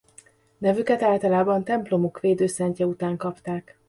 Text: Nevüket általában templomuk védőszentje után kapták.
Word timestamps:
Nevüket 0.57 1.01
általában 1.03 1.63
templomuk 1.63 2.19
védőszentje 2.19 2.85
után 2.85 3.17
kapták. 3.17 3.77